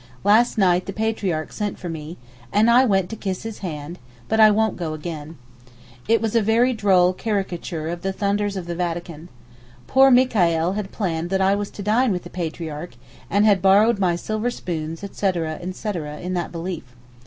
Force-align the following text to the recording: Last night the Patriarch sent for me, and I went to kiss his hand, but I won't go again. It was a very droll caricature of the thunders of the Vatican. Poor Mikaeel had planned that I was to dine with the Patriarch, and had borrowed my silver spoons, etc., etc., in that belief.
Last 0.23 0.57
night 0.57 0.87
the 0.87 0.93
Patriarch 0.93 1.51
sent 1.53 1.77
for 1.77 1.87
me, 1.87 2.17
and 2.51 2.71
I 2.71 2.85
went 2.85 3.07
to 3.11 3.15
kiss 3.15 3.43
his 3.43 3.59
hand, 3.59 3.99
but 4.27 4.39
I 4.39 4.49
won't 4.49 4.75
go 4.75 4.93
again. 4.95 5.37
It 6.07 6.23
was 6.23 6.35
a 6.35 6.41
very 6.41 6.73
droll 6.73 7.13
caricature 7.13 7.87
of 7.87 8.01
the 8.01 8.11
thunders 8.11 8.57
of 8.57 8.65
the 8.65 8.73
Vatican. 8.73 9.29
Poor 9.85 10.09
Mikaeel 10.09 10.73
had 10.73 10.91
planned 10.91 11.29
that 11.29 11.39
I 11.39 11.53
was 11.53 11.69
to 11.69 11.83
dine 11.83 12.11
with 12.11 12.23
the 12.23 12.31
Patriarch, 12.31 12.93
and 13.29 13.45
had 13.45 13.61
borrowed 13.61 13.99
my 13.99 14.15
silver 14.15 14.49
spoons, 14.49 15.03
etc., 15.03 15.59
etc., 15.61 16.17
in 16.19 16.33
that 16.33 16.51
belief. 16.51 16.95